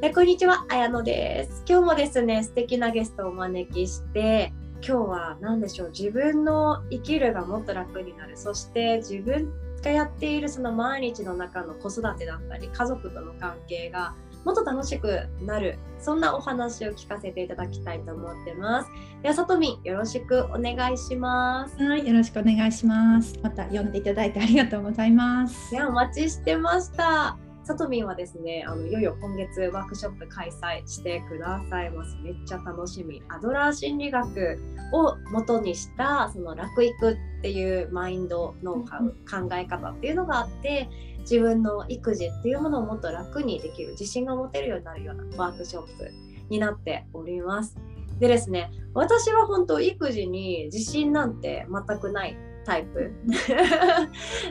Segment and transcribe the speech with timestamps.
[0.00, 1.64] えこんにちは、あやのです。
[1.68, 9.52] 今日もですね、素敵なゲストをお招きして、今日は何でしょう、自分の生きるがもっと楽になる、そして自分
[9.82, 14.14] がやっているその毎日の中の子育てだったり、家族との関係が
[14.44, 18.90] もっと楽しくなる、そんなお話を聞かせていただきたいと思ってます。
[19.22, 21.76] では、さとみん、よろしくお願いします。
[21.82, 23.36] はい、よろしくお願いします。
[23.42, 25.74] また呼んでいただいてありがとうございます。
[25.74, 27.36] いや、お待ちしてました。
[27.68, 32.16] さとみんはですね、あのいよいよ今月ワークショップ開催してくださいます。
[32.22, 33.22] めっちゃ楽しみ。
[33.28, 34.58] アドラー心理学
[34.90, 46.10] を元にしたその楽育っていうマインド、ノウハウ、考え方っていうのがあって、自分の育児っていうものをもっと楽にできる、自信が持てるようになるようなワークショップ
[46.48, 47.76] になっております。
[48.18, 53.12] でですね、私は本当育児に自信なんて全くないタイプ。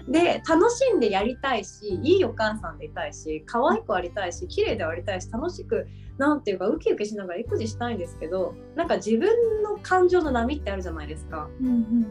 [0.07, 11.49] で楽しんでやりたいしいいお母さんでいたいし可愛くありたいし綺麗でありたいし楽しくなんていうかウキウキしながら育児したいんですけどなんか自分の感情の波ってあるじゃないですか。
[11.61, 12.05] うん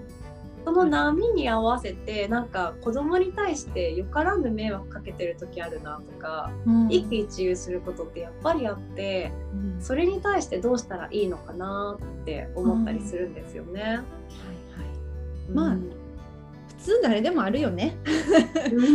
[0.64, 6.88] その波に合わせてなんか子供に対してよからぬ迷惑かけてる時あるなとかうん。
[6.90, 9.80] 一喜一憂することってやっぱりあってうん。
[9.80, 13.80] それに対してどうしたらいいのかなって思ったりするんですよね。
[13.80, 14.02] はいはい
[15.52, 15.92] まあうん
[16.78, 17.96] 普通誰でもあるよね。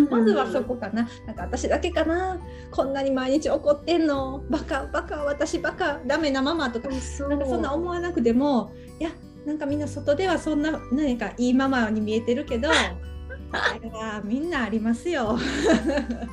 [0.09, 1.09] まずはそこかな。
[1.25, 2.39] なんか私だけかな。
[2.69, 4.43] こんなに毎日怒ってんの。
[4.49, 6.87] バカバカ私バカダメなママとか。
[6.87, 9.09] なんかそんな思わなくてもいや
[9.45, 12.69] なんかみんな外ではそんな何かいいママに見えてるけど。
[12.69, 12.71] い
[13.99, 15.37] やみんなありますよ。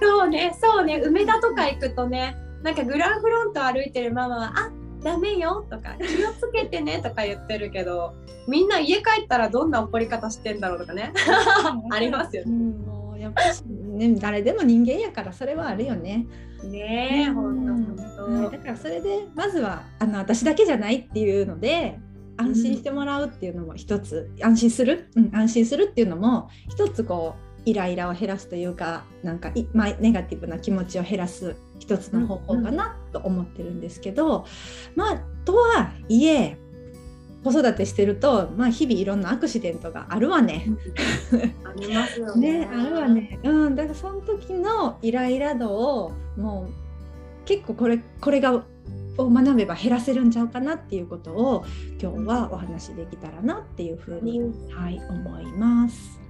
[0.00, 4.70] そうね、そうね、梅田とか行くとね、なんかグランフロント歩いてるママは、あ
[5.08, 8.14] ダメよとか、気をつけてねとか言ってるけど、
[8.46, 11.12] みんな家帰ったらどんな怒り方してんだろうとかね。
[11.90, 16.26] ありますよねうんもうやっぱしね誰でも人間やからそれはあるよね。
[16.62, 18.50] ねえ、ほんと。
[18.50, 21.98] だからそれでまずはあの私だけじゃないっていうので
[22.36, 34.47] 安心してもらうっていうのも一つ、安心する、うん、安心するっていうのも一つこうイライラを減らすというかなんかい、まあ、ネガティブな気持ちを減らす一つの方法かなと思ってるんですけど、
[34.94, 36.59] まあとはいえ
[37.44, 40.66] 子育てしてると、まあ、日々いろんなアクシデントがあるわね。
[41.65, 42.59] ありますよね。
[42.61, 43.09] ね、あるわ。
[43.09, 43.39] ね。
[43.43, 48.65] うん、だからその時のイライラ度をもう結構これこれが
[49.19, 51.65] を学べば減らせるんちゃうかなっていうことを
[52.00, 56.21] 今日はお話しできたらなっていうふうに、うんはい思います。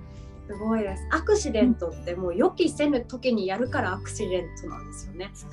[0.48, 1.06] すごいです。
[1.10, 5.30] アクシデントってもう予期せぬ時にやるからアクシデントなんですよね。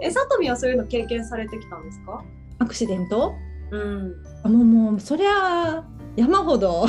[0.00, 2.22] え、さとみはそういうの経験されてきたんですか？
[2.58, 3.32] アクシデント？
[3.70, 4.12] うん。
[4.44, 5.84] あもうもうそりゃ
[6.16, 6.86] 山ほど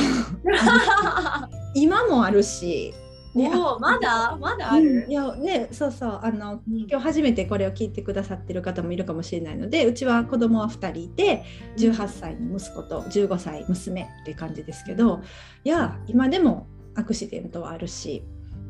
[1.75, 2.93] 今もあるし。
[3.35, 4.37] ねもうまだ？
[4.39, 6.87] まだあうんるい、やねそうそうあのうん。
[6.89, 11.43] 今日初めてこれを聞いてくださってる方もいるかもしれないのでうちは子供は2人いて
[11.77, 15.21] 18歳の息子と15歳娘って感じですけど
[15.63, 18.23] いや今でもアクシデントはあるし、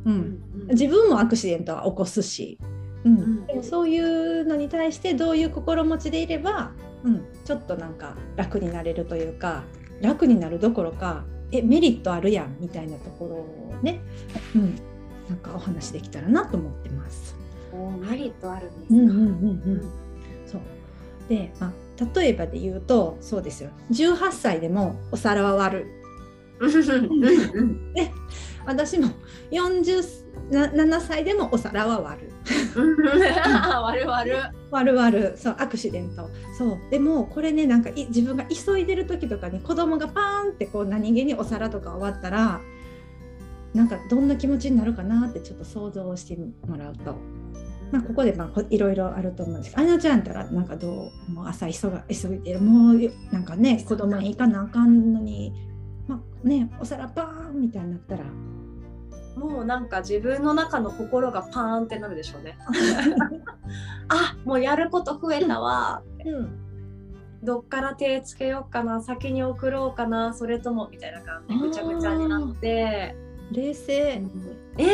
[0.06, 2.58] うん、自分もアクシデントは起こすし、
[3.04, 3.14] うん。
[3.14, 3.46] ん。
[3.48, 6.72] でもそういうのに対してどういう心持ちでいれば、
[7.04, 9.64] うん、ちょっとなんか楽になれるというか
[10.02, 14.02] 楽になるどころかえメリットあるやんみたいなところをね、
[14.56, 14.76] うん、
[15.30, 17.36] なんかお話できたらなと思ってます。
[17.72, 19.26] おメリットあるんですか、うんうんうんう
[19.78, 19.92] ん、
[20.48, 20.62] そう。
[21.30, 23.70] で、まあ、例えばで言うとそうですよ。
[23.92, 25.88] 18歳でもお皿は割る。
[26.60, 26.68] う
[27.62, 27.94] ん。
[27.94, 28.12] で
[28.66, 29.10] 私も
[29.52, 32.32] 47歳でもお皿は割る
[32.76, 34.38] 割る割る
[34.72, 36.78] 割る割るそうアクシデントそう。
[36.90, 42.62] でもこれねなんかい自分が急いでる時とかに子供がパーンってこう何気にお皿とか割ったら
[43.74, 47.16] なんかどんな気持ちになるかなってちょっと想像してもらうと。
[47.92, 49.76] まあ、ここでまあこいろいろあると思うんです。
[49.76, 52.62] けど、あやちゃんったらなんかどうもう朝急が急いでる。
[52.62, 55.54] もうなんかね子供に行かなあかんのに、
[56.08, 58.26] まあね、お皿パーンみたいになったら
[59.36, 62.58] もうなんか自分の中の心がパーンってなるでしょうね。
[64.10, 66.60] あもうやること増えたわ、うん。
[67.44, 73.16] どっから手つけようかな先に送ろうかなそれともみたいな感じでぐちゃぐちゃになって。
[73.52, 73.94] 冷静、
[74.78, 74.86] え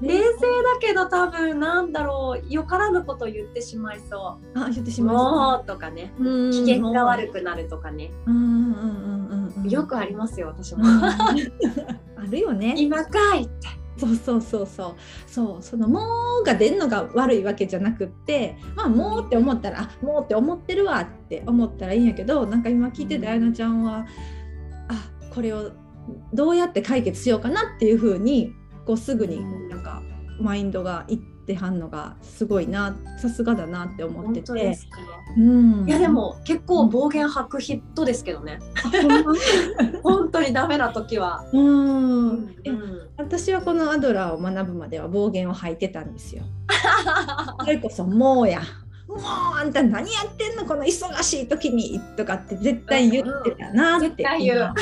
[0.00, 6.12] 冷静だけど多分なんだろうよからぬこと言ってしまいそあ言ってうしまいもうとかね。
[6.18, 6.50] うん。
[6.52, 8.10] 機嫌が悪くなるとかね。
[8.26, 9.19] うんうんうん
[9.56, 9.70] うんうん。
[9.70, 10.84] よくありますよ私も。
[10.84, 11.34] う んあ
[12.28, 12.74] るよね。
[12.76, 13.68] 今かいって。
[13.98, 14.94] そうそうそうそう。
[15.26, 16.00] そうその「も
[16.40, 24.06] う」が出んのが悪いわけじゃなくって「まあ、もう」って思ったら「あもう」って思ってるわって思ったらいいんやけどなんか今聞いててあやなちゃんは
[24.88, 25.70] あこれを
[26.32, 28.54] どうやって解決しようかなっていうふうに
[28.86, 30.02] こうすぐになんか
[30.40, 34.78] マインドがいってってはんのがすごいなさすがだなって思ってて。
[35.36, 38.58] うん、いやでも結構暴言吐くヒットですけどね。
[40.02, 41.44] 本当にダメな時は。
[41.52, 42.48] うん、うん、
[43.16, 46.42] 私はこのアドラーを学ぶまでは暴言を吐いてたんですよ。
[47.60, 48.60] それこそもうや。
[49.08, 54.74] もうあんた何やってんのこの忙しい時にとかって絶対言ってたなって、うん、う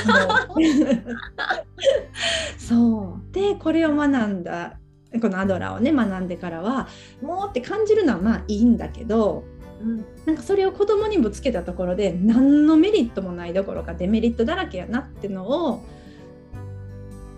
[2.59, 4.79] そうでこれを学んだ
[5.21, 6.89] このアドラーをね学んでからは
[7.23, 9.45] もうって感じるのはまあいいんだけど、
[9.81, 15.85] うん、なんかそれを子供にぶつけたところで何のメリットもないどころかデメリットだらけやなってのを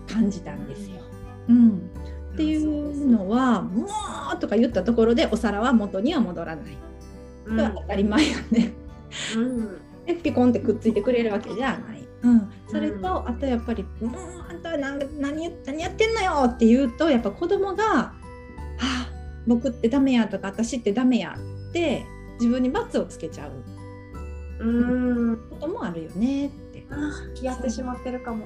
[0.07, 0.95] 感じたんですよ。
[1.49, 1.91] うん
[2.33, 3.85] っていうのは「も
[4.35, 6.77] う!」とか言ったところでお皿は元には戻らない。
[7.45, 8.71] うん、当たり前やね。
[9.35, 12.00] うん、で ピコンってくっついてくれるわけじゃない。
[12.23, 14.11] うん、それと、あとやっぱり「もう
[14.49, 18.13] あんたは何何何やってんのよ!」って言うとやっぱ子供が「は
[18.79, 19.09] あ
[19.47, 21.35] 僕ってダメや」とか「私ってダメや」
[21.69, 22.05] って
[22.39, 23.51] 自分に罰をつけちゃう。
[24.59, 26.85] うんこともあるよねって
[27.41, 28.45] やってしまってるかも。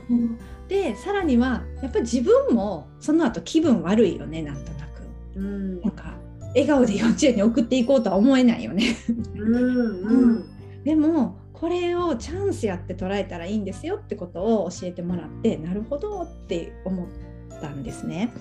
[0.69, 5.01] でさらにはやっぱり自分もその後気分悪いよねなんとなく。
[5.36, 6.13] うんなんか
[6.56, 8.95] 笑顔で幼稚園に送っていこうとは思えないよね
[9.36, 10.45] うん、うん、
[10.86, 17.07] でもこれをチャンスやって捉えたらいいんですよってことを教えてもらってなるほどって思っ
[17.61, 18.33] たんですね。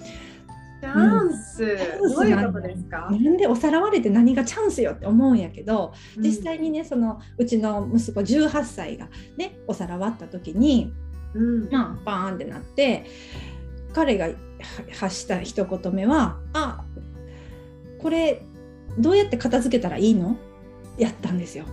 [0.81, 1.64] チャンス、
[2.02, 3.08] うん、どういうことですか？
[3.11, 9.08] なんでおさらわれて何がチャンスよって思うんやけど、実際にねそのうちの息子18歳が
[9.38, 10.93] ねおさらわった時に、
[11.34, 13.06] うん、まあバーンってなって
[13.94, 14.28] 彼が
[14.99, 16.84] 発した一言目は「あ
[17.99, 18.43] これ
[18.99, 20.37] どうやって片付けたらいいの?」
[20.99, 21.64] やったんですよ。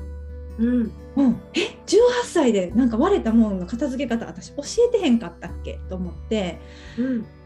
[0.62, 5.80] うん、うん、え18歳でなんか割れたものの片付け方私教えてへんかったっけ？
[5.90, 6.60] と思って、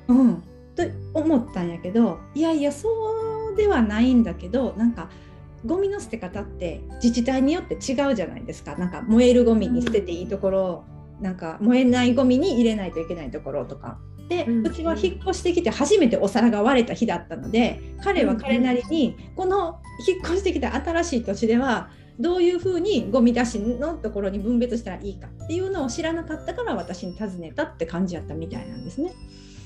[0.08, 0.44] うん、うん、
[0.76, 0.84] と
[1.14, 2.90] 思ったんやけどいやいやそ
[3.54, 5.10] うではないんだけどなんか
[5.66, 8.76] ゴミの捨て方って自治体によって違うじゃないですか。
[8.76, 10.84] なんか燃えるゴミに捨てていいところ、
[11.18, 13.98] うん、なんか燃えないゴミに入れないといけないところとか。
[14.28, 21.90] で、うちは引っ越してきて初めてお皿が割れた日だったので彼は彼なりにこの引っ越してきた新しい土地では
[22.20, 29.14] どういうふうにゴミ出しのところに分別したらいいかっていうのを知らなかったから私に尋ねたって感じやったみたいなんですね。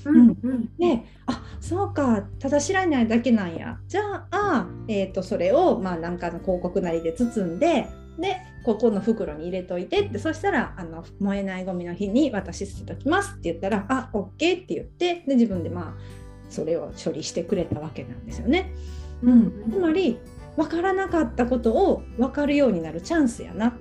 [0.05, 7.87] うんうん、であそうかただ知らないだけなんやじゃあ、えーと、それをまあなんかの広告なりで包んで
[8.17, 16.01] でここの袋に入れといてってそしたらあの燃えないゴミの日に私捨てときますって言ったらあ OK って言ってで自分でまあ
[16.49, 18.73] それを処理してくれたわけなんですよね。
[19.21, 20.17] うん、つまり
[20.59, 23.67] 分からなかったことを分かるようになるチャンスやな。
[23.69, 23.71] っ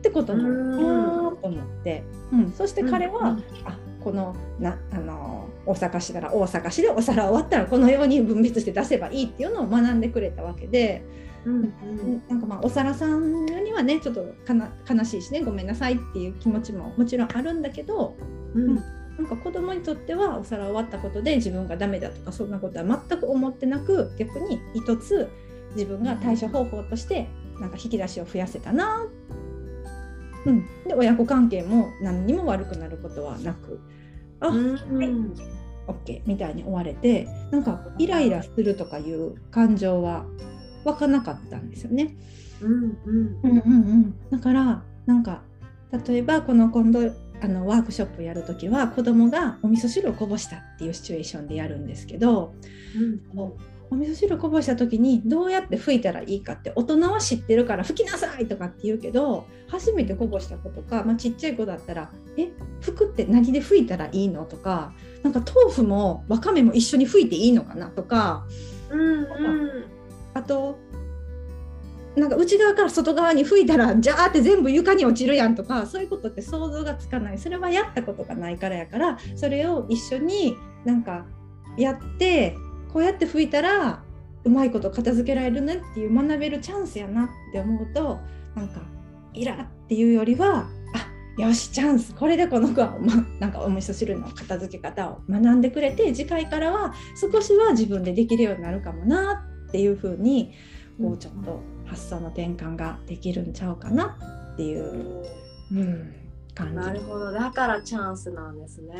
[0.00, 1.32] てことなの。
[1.32, 11.04] と思って、うん、そして彼は、うん、あこのなあの大阪市なら大阪市でお皿終わったらこのように分別して出せばいいっていうのを学んでくれたわけで、
[11.44, 11.54] うん。
[11.54, 14.24] うん、なんかまあお皿さんにはねちょっと
[14.88, 18.16] 悲しいしねごめんなさいっていう気持ちももちろんあるんだけど、
[18.54, 18.82] うん、
[19.22, 25.30] なんか子供にとってはお皿終わったことで自分がダメだとかそんなことは全く思ってなく逆に一つ
[25.76, 27.28] 自分が対処方法として
[27.60, 29.06] なんか引き出しを増やせたな。
[30.44, 33.80] うん、で親子関係も何にも悪くなることはなく
[34.40, 35.08] あ、うん、はい。
[35.86, 40.26] OK みたいに終われてなんかイライラするとかいう感情は
[40.84, 42.16] 湧かなかったんですよね。
[44.32, 45.42] だからなんか
[46.08, 47.12] 例えばこの今度
[47.42, 52.54] あのワークショップやるときは子供がお味噌汁をこぼしたっていうシチュエーションでやるんですけど、
[53.34, 53.52] うん、
[53.90, 64.92] お味噌汁こぼした時にどうやって拭いたらいいかって大人は知ってるから拭きなさいとかって言うけど初めてこぼした子とか、まあ、ちっちゃい子だったら「え拭くって何で拭いたらいいの?」とか
[65.24, 68.46] 「なんか豆腐もわかめも一緒に拭いていいのかな?」とか、
[68.88, 69.26] うんうん、
[70.34, 70.78] あと
[72.16, 77.38] なんか内側から外側に拭いたらジャーって全部床に落ちるやんとかそういうことって想像がつかない。
[77.38, 81.26] それはやったことがないからやからそれを一緒になんか
[81.76, 82.56] やって
[82.92, 84.02] こうやって吹いたら
[84.44, 88.18] うまいこと片付けられるねっていう学べるチャンスやなって思うと
[88.54, 88.82] なんか
[89.32, 90.68] イラっていうよりは
[91.38, 92.14] あよしチャンス。
[92.14, 100.52] これでこの子は、ま、なんかお味噌汁の片付け方を学んでくれて次回からは少しは自分でできるようになるかもなっていうふうに
[101.00, 101.62] こうちょっと
[101.92, 104.16] 発想の転換ができるんちゃうかな
[104.54, 105.24] っていう、
[105.72, 106.14] うん、
[106.54, 106.74] 感じ。
[106.74, 107.30] なるほど。
[107.30, 108.94] だからチャンスなんですね。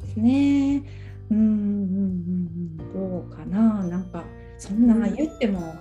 [0.00, 0.82] ですね。
[1.30, 3.84] うんうんうんどうかな。
[3.84, 4.24] なんか
[4.58, 5.74] そんな言っても、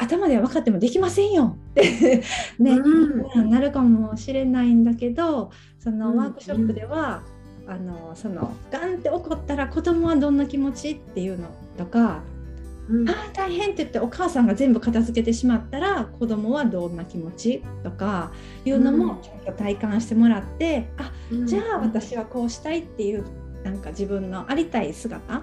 [0.00, 1.56] 頭では分かってもできませんよ。
[1.70, 2.22] っ て
[2.58, 7.22] ね、うん、なるかもしれないんだけどそのワークショップでは、
[7.68, 12.22] あのそのガンって怒ったら子供はどんな気持ちっていうのとか、
[12.88, 18.32] うん、あ大変って言ってお母さんが全部片付けてしまったら子供はどんな気持ちとか
[18.64, 20.88] いうのもちょっと体感してもらって、
[21.30, 23.24] うん、あじゃあ私はこうしたいっていう
[23.62, 25.42] なんか自分のありたい姿、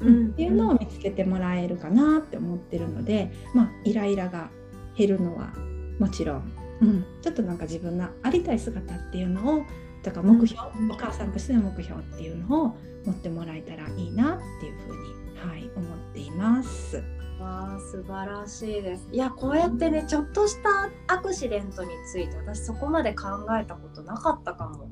[0.00, 4.50] うん、っていうのを見つけてもらえるかなって思ってるので、まあ、イライラが
[4.96, 5.52] 減るのは
[5.98, 6.52] もちろん、
[6.82, 9.62] うん、ちょっとなんか自分のありたい姿っていうのを
[10.06, 17.02] だから目標、お母さんとしての目標っていうのを持ってもらえたらいいなっていうふうに、はい、思っています。
[17.40, 19.08] わあ素晴らしいです。
[19.12, 23.26] いやこうやってねちょっとしたアクシデントについて私そこまで考
[23.60, 24.88] えたことなかったかも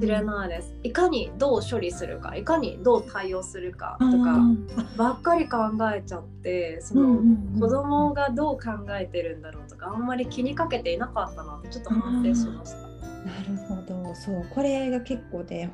[0.00, 0.74] しれないです。
[0.82, 4.40] いかにどう処理するかいかにどう対応するかとか
[4.96, 5.58] ばっかり考
[5.94, 7.20] えちゃってその
[7.60, 12.78] 子供がどう考えてるんだろうとかあんまり気にかけていなかったなってちょっと反省しました。
[12.78, 15.70] なるほどそうこれが結構で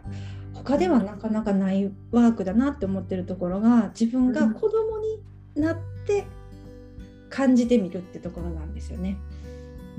[0.65, 5.21] 他ではなかなかないワークだなって思ってるところが自分が子供に
[5.63, 6.27] なって
[7.29, 9.19] 感じてみるってところなんですよね。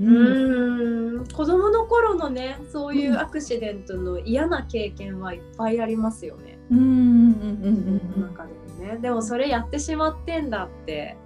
[0.00, 6.58] うん、うん子供の頃のねそういうアクシデントの嫌な経験はいっぱいありますよね。
[6.70, 8.22] うんうんうんうん。
[8.22, 11.16] 中でもねでもそれやってしまってんだって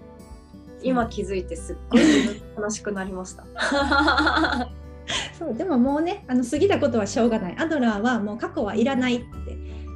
[0.83, 2.03] 今気づいてすっごい
[2.59, 3.45] 悲しくなりました。
[5.39, 7.57] そうでももうねあの過ぎたことはしょうがない。
[7.59, 9.27] アドラーはもう過去はいらないって。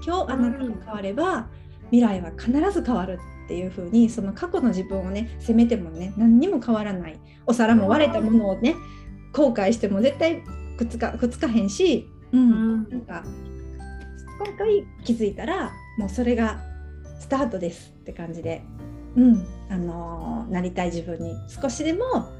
[0.05, 1.49] 今日あなたが変われば
[1.91, 7.21] 未来は必ず変わるっていう風にその過去の自分をね責めてもね何にも変わらない。
[7.47, 8.75] お皿も割れたものをね
[9.33, 10.43] 後悔しても絶対
[10.79, 12.45] くっつかくっつかへんし、うん、う
[12.77, 13.23] ん、なんか
[14.39, 16.61] 今回気づいたらもうそれが
[17.19, 18.63] スタートですって感じで、
[19.17, 19.47] うん。
[19.69, 22.33] あのー、なりたい自分に少しでも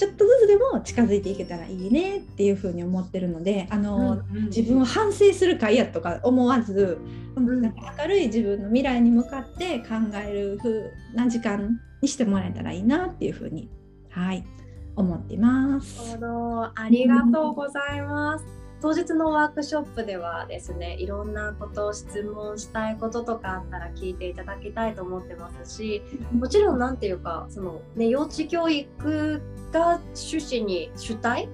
[0.00, 6.96] ちょっとずつでも近づいていけたらいいねっていうふうに思ってるのであの、うんうん、自分を反省する会やとか思わず、
[7.36, 13.68] うん、なんか明るい自分の未来に向かって考える風な時間にしてもらえたらいいなっていうふうに
[14.08, 14.42] はい
[14.96, 16.16] 思っています。
[16.74, 18.59] ありがとうございます。
[18.80, 31.48] 当日のワークショップではですねいろんなことを質問したいこととかあったら聞いていただきたいと思ってますしもちろん何て言うかその、ね、幼稚教育が趣旨に主体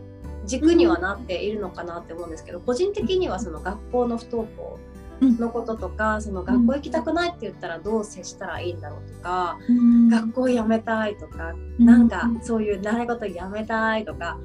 [0.44, 4.78] 軸にはなっているのかなって思うんですけど個人的にはその学校の不登校
[5.20, 14.38] のこととか、うん、その学校行きたくないって言ったらどう接したらいいんだろうとか、うん、学校辞めたいとか、うん、なんかそういう習い事やめたいとか、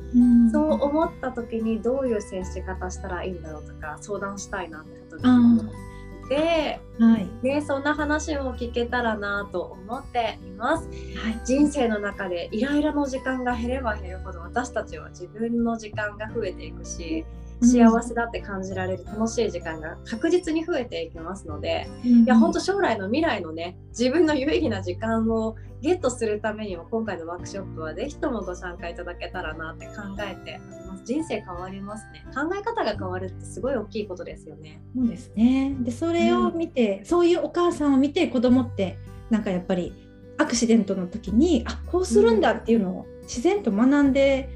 [0.51, 5.91] そう思った時にどういう接し方したらいいんだろうとか相談したいなってことに思って。
[6.31, 17.25] で、はい、ね、そんな話も聞けたらなと思っています、はい、人生の中でイライラの時間が減れば減るほど私たちは自分の時間が増えていくし
[17.61, 31.03] 幸せだって感じられる楽しい時間が確実に増えていきますので、うん、いや本当将来の未来のね自分の有意義な時間をゲットするためにも今回のワークショップは是非ともご参加いただけたらなって考えてます。
[31.05, 32.23] 人生変わりますね。
[32.35, 34.79] 考え方が変わるってすごい大きいことですよね。
[34.95, 35.75] そうですね。
[35.79, 38.99] でそれを見て、うん、そういうお母さんを見て子供って
[39.31, 39.93] なんかやっぱり
[40.37, 44.49] アクシデントの時にあこうするんだっていうのを自然と学んで、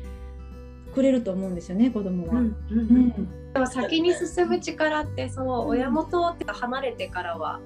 [0.95, 2.39] くれると思うんですよね子供は。
[2.39, 2.81] うんうんう
[3.21, 7.61] んでも先に進む力ってその親元って離れてからは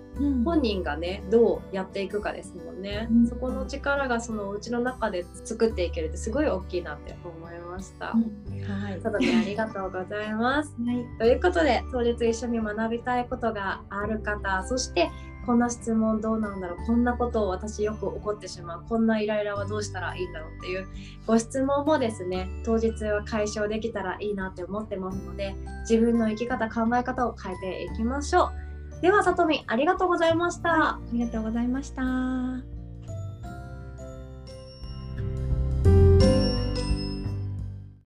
[0.46, 8.14] 本人がねどうやっていくかですもんね、うん、そこの力がそのうちの中で作っていけるってすごい大きいなって思いました。
[8.14, 10.76] うん、はい、ただねありがとうございます。
[10.86, 15.10] はい、ということで当日一緒に学びたいことがある方そして
[15.50, 20.88] こんな質問どうなんだろうこんなことを私よく怒ってしまうこんなイライラはどうしたらいいんだろうっていう
[21.26, 25.56] ご質問もですね当日は解消できたらいいなって思ってますので
[25.90, 28.52] 自分の生き方考え方を変えていきましょ
[29.00, 29.02] う。
[29.02, 32.79] ではさとみありがとうございました、ありがとうございました。